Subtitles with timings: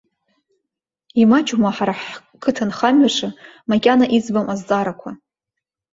[1.21, 3.29] Имаҷума ҳара ҳқыҭанхамҩаҿы
[3.69, 5.09] макьана иӡбам азҵаарақәа?